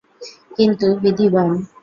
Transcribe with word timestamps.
কিন্তু 0.57 0.87
বিধি 1.01 1.27
বাম! 1.33 1.51